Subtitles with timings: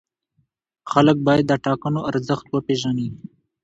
[0.91, 3.07] خلک باید د ټاکنو ارزښت وپېژني